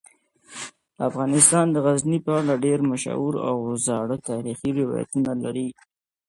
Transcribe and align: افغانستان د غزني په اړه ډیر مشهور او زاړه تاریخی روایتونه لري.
افغانستان 1.07 1.65
د 1.71 1.77
غزني 1.85 2.19
په 2.25 2.31
اړه 2.39 2.53
ډیر 2.65 2.79
مشهور 2.91 3.33
او 3.49 3.57
زاړه 3.85 4.17
تاریخی 4.29 4.69
روایتونه 4.79 5.31
لري. 5.43 5.67